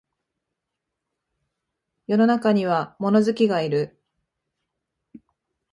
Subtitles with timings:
[2.07, 4.01] 世の中には物好きがいる